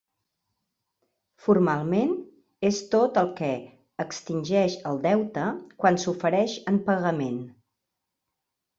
[1.47, 2.15] Formalment,
[2.71, 3.51] és tot el que
[4.07, 5.47] extingeix el deute
[5.85, 7.43] quan s'ofereix en pagament.